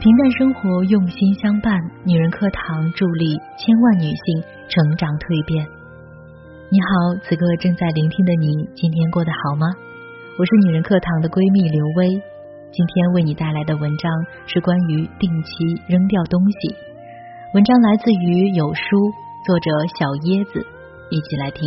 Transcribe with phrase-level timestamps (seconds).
[0.00, 1.74] 平淡生活，用心相伴。
[2.04, 4.22] 女人课堂助力千万女性
[4.70, 5.58] 成长蜕变。
[6.70, 8.46] 你好，此刻正在聆听的你，
[8.78, 9.66] 今天过得好吗？
[10.38, 12.14] 我是女人课堂的闺蜜刘薇，
[12.70, 14.06] 今天为你带来的文章
[14.46, 15.50] 是关于定期
[15.90, 16.78] 扔掉东西。
[17.58, 19.10] 文章来自于有书，
[19.42, 19.66] 作者
[19.98, 20.62] 小椰子，
[21.10, 21.66] 一起来听。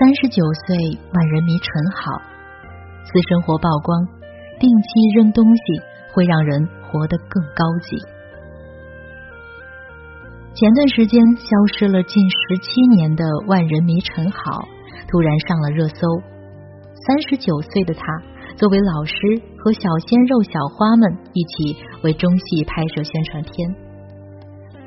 [0.16, 2.37] 十九岁，万人迷陈好。
[3.10, 4.06] 私生活曝光，
[4.60, 5.62] 定期扔东西
[6.12, 7.96] 会让人活得更高级。
[10.52, 14.68] 前段时间消失了近十七年的万人迷陈好，
[15.08, 15.96] 突然上了热搜。
[17.06, 18.02] 三十九岁的他，
[18.58, 19.14] 作为老师，
[19.56, 23.74] 和小鲜肉小花们一起为中戏拍摄宣传片。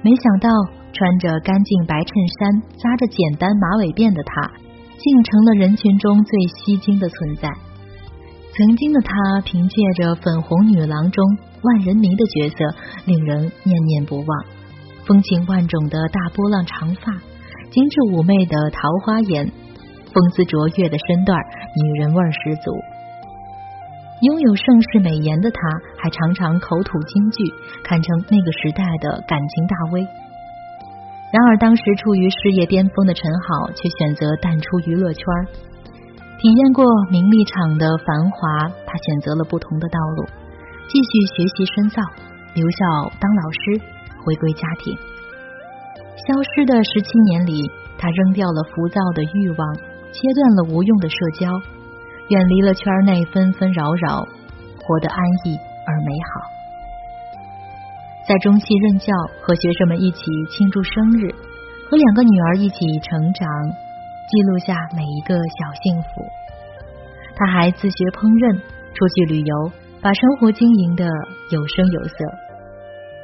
[0.04, 0.50] 没想到，
[0.94, 4.52] 穿着干净白衬衫、扎着简单马尾辫的他，
[5.00, 7.50] 竟成了人群中最吸睛的存在。
[8.54, 11.24] 曾经的她，凭借着《粉红女郎》中
[11.64, 12.56] 万人迷的角色，
[13.06, 14.28] 令人念念不忘。
[15.08, 17.14] 风情万种的大波浪长发，
[17.72, 19.48] 精致妩媚的桃花眼，
[20.12, 21.40] 风姿卓越的身段，
[21.80, 22.76] 女人味十足。
[24.22, 25.58] 拥有盛世美颜的她，
[25.98, 27.48] 还常常口吐金句，
[27.84, 30.04] 堪称那个时代的感情大 V。
[31.32, 35.26] 然而，当时处于事业巅峰的陈好，却选择淡出娱乐圈。
[36.42, 40.26] 体验过名利场的繁华，他选择了不同的道路，
[40.90, 42.02] 继续学习深造，
[42.56, 43.80] 留校当老师，
[44.26, 44.98] 回归家庭。
[46.18, 49.76] 消失的十七年里，他扔掉了浮躁的欲望，
[50.10, 51.46] 切断了无用的社交，
[52.30, 54.26] 远离了圈内纷纷扰扰，
[54.82, 56.42] 活得安逸而美好。
[58.28, 59.14] 在中戏任教，
[59.44, 61.30] 和学生们一起庆祝生日，
[61.88, 63.48] 和两个女儿一起成长。
[64.30, 66.10] 记录下每一个小幸福。
[67.36, 68.60] 他还自学烹饪，
[68.94, 69.72] 出去旅游，
[70.02, 71.06] 把生活经营的
[71.50, 72.16] 有声有色。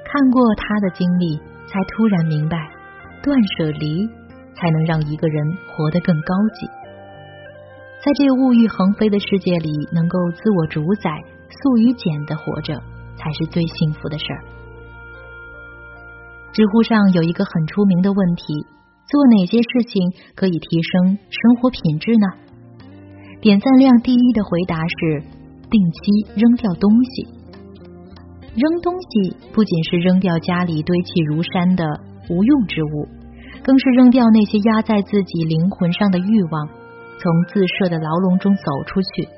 [0.08, 1.38] 看过他的经历，
[1.68, 2.58] 才突然明白，
[3.22, 4.08] 断舍离
[4.56, 6.66] 才能让一个人活得更高级。
[8.00, 11.12] 在这物欲横飞的世界里，能够自我主宰、
[11.50, 12.74] 素与简的活着，
[13.18, 14.42] 才是最幸福的事儿。
[16.54, 18.66] 知乎上有一个很出名的问题。
[19.08, 22.28] 做哪些事情可以提升生活品质呢？
[23.40, 25.24] 点赞量第一的回答是
[25.70, 27.28] 定期扔掉东西。
[28.54, 31.86] 扔东西不仅是扔掉家里堆砌如山的
[32.30, 33.08] 无用之物，
[33.64, 39.30] 更是扔掉那些压在自己灵魂上的欲望，从自设的牢笼中走出去。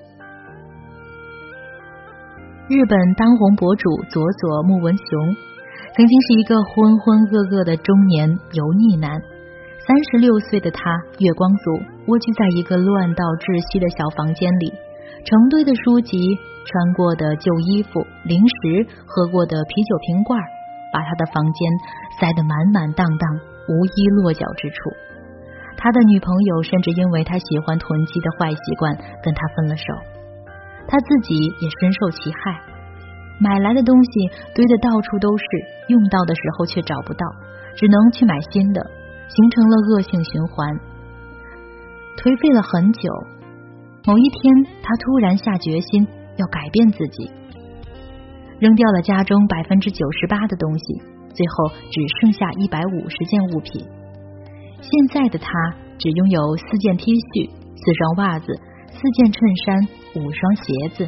[2.69, 5.35] 日本当红博主佐佐木文雄
[5.95, 9.11] 曾经是一个浑浑噩噩的中年油腻男。
[9.87, 11.71] 三十六岁的他，月光族，
[12.07, 14.69] 蜗居在一个乱到窒息的小房间里，
[15.23, 16.35] 成堆的书籍、
[16.67, 20.35] 穿过的旧衣服、零食、喝过的啤酒瓶罐，
[20.91, 21.59] 把他的房间
[22.19, 23.23] 塞得满满当当，
[23.71, 24.75] 无一落脚之处。
[25.79, 29.83] 他的女朋友甚至因为他喜欢囤积的坏习惯，跟他分了手。
[30.91, 32.59] 他自己也深受其害，
[33.39, 34.11] 买来的东西
[34.53, 35.45] 堆得到处都是，
[35.87, 37.23] 用到的时候却找不到，
[37.79, 38.83] 只能去买新的。
[39.29, 40.67] 形成了恶性循环，
[42.17, 43.09] 颓废了很久。
[44.05, 44.51] 某一天，
[44.81, 46.07] 他突然下决心
[46.37, 47.29] 要改变自己，
[48.59, 50.83] 扔掉了家中百分之九十八的东西，
[51.35, 53.85] 最后只剩下一百五十件物品。
[54.81, 55.47] 现在的他
[55.99, 58.47] 只拥有四件 T 恤、四双袜子、
[58.89, 61.07] 四件衬衫、五双鞋子。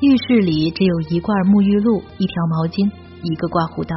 [0.00, 2.90] 浴室里只有一罐沐浴露、一条毛巾、
[3.22, 3.94] 一个刮胡刀。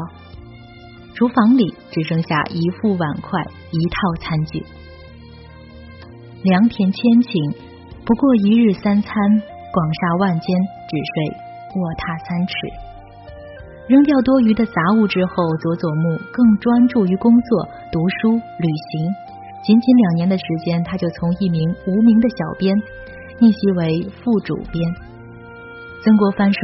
[1.15, 3.41] 厨房里只剩下一副碗筷、
[3.71, 4.61] 一套餐具。
[6.43, 7.55] 良田千顷，
[8.03, 9.09] 不过一日三餐；
[9.71, 10.51] 广厦万间，
[10.91, 11.15] 只睡
[11.79, 12.53] 卧榻三尺。
[13.87, 15.33] 扔掉多余的杂物之后，
[15.63, 17.63] 佐佐木更专注于工作、
[17.95, 19.07] 读书、旅行。
[19.63, 22.75] 仅仅两年的时间，他就从一名无名的小编
[23.39, 24.83] 逆袭为副主编。
[26.03, 26.59] 曾国藩说：“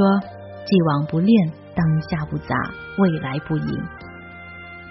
[0.68, 1.32] 既往不恋，
[1.74, 2.54] 当下不杂，
[3.00, 3.80] 未来不迎。”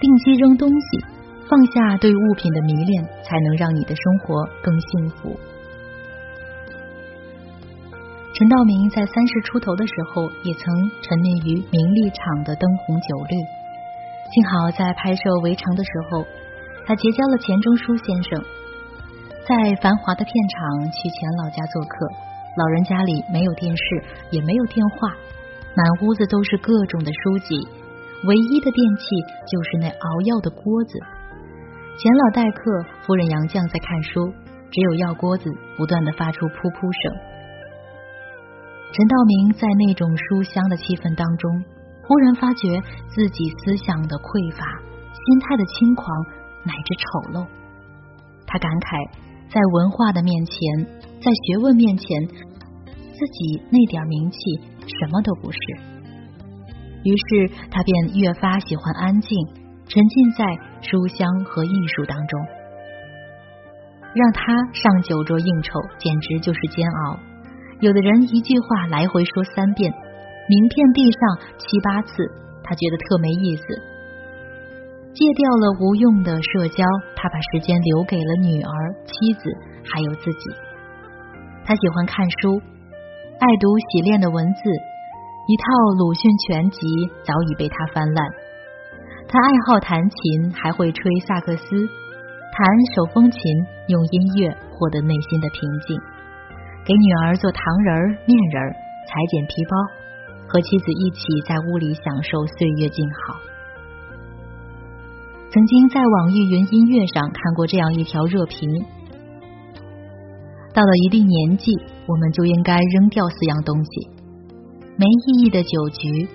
[0.00, 1.04] 定期扔东西，
[1.46, 5.38] 放下对物品的迷恋，才能让你的生活更幸福。
[8.32, 13.36] 陈道明在三十出头的时候，也曾沉迷于名利场的灯红酒绿。
[14.32, 16.24] 幸好在拍摄《围城》的时候，
[16.86, 18.40] 他结交了钱钟书先生，
[19.44, 22.08] 在繁华的片场去钱老家做客。
[22.56, 23.84] 老人家里没有电视，
[24.30, 25.12] 也没有电话，
[25.76, 27.68] 满屋子都是各种的书籍。
[28.24, 29.04] 唯一的电器
[29.48, 30.98] 就是那熬药的锅子。
[31.96, 34.28] 钱老待客，夫人杨绛在看书，
[34.70, 37.12] 只有药锅子不断的发出噗噗声。
[38.92, 41.48] 陈道明在那种书香的气氛当中，
[42.04, 44.64] 忽然发觉自己思想的匮乏，
[45.12, 46.04] 心态的轻狂
[46.64, 47.04] 乃至丑
[47.40, 47.46] 陋。
[48.46, 49.08] 他感慨，
[49.48, 50.56] 在文化的面前，
[51.24, 52.08] 在学问面前，
[53.16, 54.38] 自己那点名气
[54.88, 55.58] 什么都不是。
[57.02, 59.38] 于是他便越发喜欢安静，
[59.88, 60.44] 沉浸在
[60.82, 62.40] 书香和艺术当中。
[64.12, 67.18] 让他上酒桌应酬，简直就是煎熬。
[67.80, 69.92] 有的人一句话来回说三遍，
[70.48, 71.20] 名片递上
[71.58, 72.26] 七八次，
[72.62, 73.64] 他觉得特没意思。
[75.14, 76.84] 戒掉了无用的社交，
[77.16, 79.50] 他把时间留给了女儿、妻子，
[79.84, 80.50] 还有自己。
[81.64, 82.60] 他喜欢看书，
[83.38, 84.60] 爱读洗练的文字，
[85.50, 85.64] 一套
[85.98, 86.86] 鲁迅全集
[87.26, 88.24] 早已被他翻烂。
[89.26, 91.64] 他爱好弹琴，还会吹萨克斯。
[91.66, 92.62] 弹
[92.94, 93.40] 手风琴，
[93.88, 95.98] 用音乐获得内心的平静；
[96.86, 98.70] 给女儿做糖人、面人，
[99.08, 99.74] 裁剪皮包，
[100.46, 103.34] 和妻子一起在屋里享受岁月静好。
[105.50, 108.70] 曾经在网易云音乐上看过这样一条热评：
[110.72, 111.72] 到了一定年纪，
[112.06, 114.19] 我们就应该扔掉四样东西：
[115.00, 116.28] 没意义的酒局，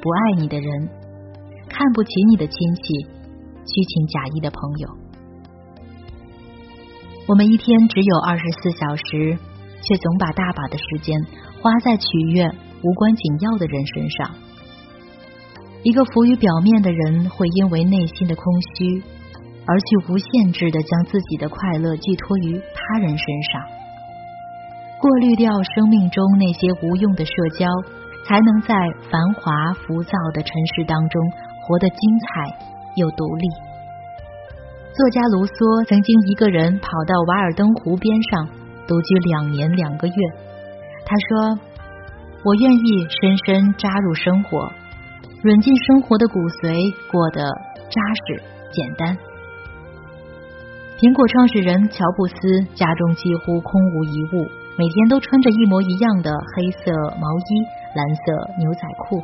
[0.00, 0.88] 不爱你的人，
[1.68, 4.88] 看不起你的亲戚，虚情假意的朋友。
[7.26, 9.36] 我们一天只有二十四小时，
[9.82, 11.20] 却总把大把的时间
[11.60, 12.48] 花在取悦
[12.84, 14.30] 无关紧要的人身上。
[15.82, 18.44] 一个浮于表面的人，会因为内心的空
[18.76, 19.02] 虚，
[19.66, 23.62] 而去无限制的将自己的快乐寄托于他人身上，
[25.00, 27.66] 过滤掉生命中那些无用的社交，
[28.26, 28.74] 才能在
[29.10, 31.22] 繁华浮躁的尘世当中
[31.62, 32.58] 活得精彩
[32.96, 33.46] 又独立。
[34.92, 38.48] 作家卢梭曾经一个人跑到瓦尔登湖边上
[38.88, 40.14] 独居两年两个月。
[41.04, 41.60] 他说
[42.42, 44.72] ：“我愿意深深扎入生活，
[45.42, 47.46] 润进生活的骨髓，过得
[47.92, 49.16] 扎实简单。”
[50.98, 52.34] 苹果创始人乔布斯
[52.74, 54.48] 家中几乎空无一物，
[54.80, 56.90] 每天都穿着一模一样的黑色
[57.20, 57.50] 毛衣、
[57.96, 58.22] 蓝色
[58.60, 59.18] 牛仔裤。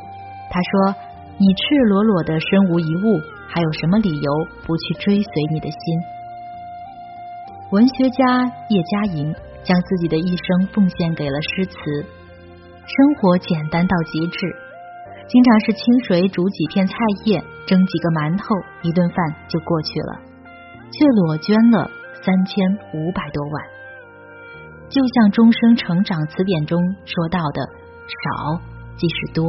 [0.49, 0.95] 他说
[1.37, 3.21] ：“你赤裸裸的身无一物。”
[3.53, 4.31] 还有什么理由
[4.65, 5.77] 不去追随你的心？
[7.69, 9.31] 文学家叶嘉莹
[9.61, 11.77] 将自己的一生奉献给了诗词，
[12.81, 14.39] 生活简单到极致，
[15.27, 19.17] 经常是清水煮几片菜叶，蒸几个馒头，一顿饭
[19.47, 20.19] 就过去了，
[20.89, 21.91] 却裸捐了
[22.23, 22.57] 三千
[22.95, 23.61] 五百多万。
[24.89, 27.61] 就像《终生成长词典》中说到的
[28.07, 28.61] ：“少
[28.97, 29.45] 即是多。”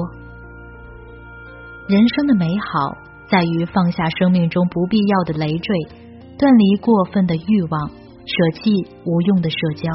[1.89, 2.99] 人生的美好。
[3.27, 5.77] 在于放下生命中不必要的累赘，
[6.39, 8.71] 断离过分的欲望，舍弃
[9.07, 9.91] 无用的社交。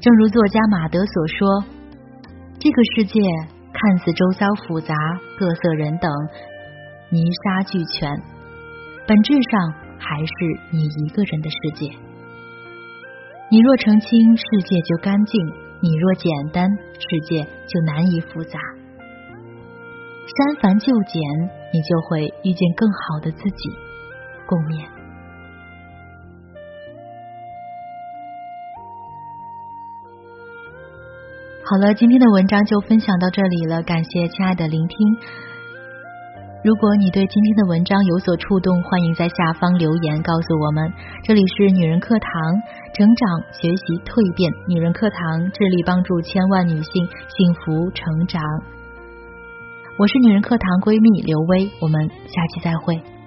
[0.00, 1.64] 正如作家马德所说
[2.58, 3.20] ：“这个世界
[3.70, 4.94] 看似周遭复杂，
[5.38, 6.10] 各色人等，
[7.10, 8.10] 泥沙俱全，
[9.06, 10.32] 本质上还是
[10.72, 11.86] 你一个人的世界。
[13.50, 15.46] 你若澄清，世界就干净；
[15.80, 16.68] 你若简单，
[16.98, 18.58] 世界就难以复杂。
[20.26, 21.22] 删繁就简。”
[21.72, 23.70] 你就会遇见更好的自己，
[24.44, 24.84] 共勉。
[31.62, 34.98] 好了，今天的文章就分享到这里了，感谢亲爱的聆听。
[36.62, 40.92] 如果你对今天的文章有所触动，欢迎在下方留言告诉我们。
[41.24, 42.28] 这里是女人课堂，
[42.92, 48.42] 成长、学习、蜕变，女人课堂致力帮助千万女性幸福成长。
[49.96, 51.96] 我是女人课堂闺蜜刘薇，我们
[52.28, 53.19] 下期再会。